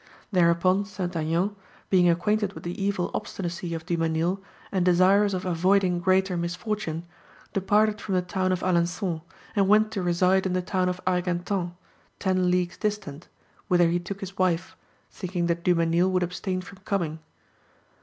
[0.31, 1.15] Thereupon St.
[1.15, 1.55] Aignan,
[1.91, 4.39] being acquainted with the evil obstinacy of Dumesnil
[4.71, 7.05] and desirous of avoiding greater misfortune,
[7.53, 9.21] departed from the town of Alençon,
[9.55, 11.73] and went to reside in the town of Argentan,
[12.17, 13.27] ten leagues distant,
[13.67, 14.75] whither he took his wife,
[15.11, 17.19] thinking that Dumesnil would abstain from coming.